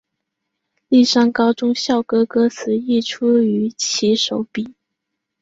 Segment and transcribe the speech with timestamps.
[0.87, 4.73] 丽山高中校歌歌词亦出于其手笔。